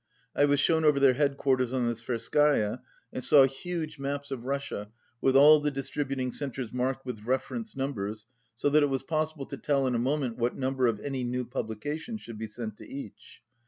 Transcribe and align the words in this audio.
I 0.35 0.45
was 0.45 0.59
shown 0.59 0.83
over 0.83 0.99
their 0.99 1.13
headquarters 1.13 1.71
on 1.71 1.85
the 1.87 1.93
Tverskaya, 1.93 2.81
and 3.13 3.23
saw 3.23 3.43
huge 3.43 3.99
maps 3.99 4.31
of 4.31 4.45
Russia 4.45 4.89
with 5.21 5.35
all 5.35 5.59
the 5.59 5.69
distributing 5.69 6.31
cen 6.31 6.49
tres 6.49 6.73
marked 6.73 7.05
with 7.05 7.23
reference 7.23 7.77
numbers 7.77 8.25
so 8.55 8.67
that 8.71 8.81
it 8.81 8.89
was 8.89 9.03
possible 9.03 9.45
to 9.45 9.57
tell 9.57 9.85
in 9.85 9.93
a 9.93 9.99
moment 9.99 10.37
what 10.39 10.57
number 10.57 10.87
of 10.87 10.99
any 11.01 11.23
new 11.23 11.45
publication 11.45 12.17
should 12.17 12.39
be 12.39 12.47
sent 12.47 12.77
to 12.77 12.89
each. 12.89 13.43